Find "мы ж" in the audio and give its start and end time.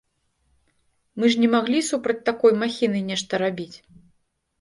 1.19-1.43